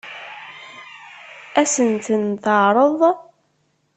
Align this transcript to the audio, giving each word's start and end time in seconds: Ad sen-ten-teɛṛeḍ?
Ad 1.59 1.67
sen-ten-teɛṛeḍ? 1.73 2.99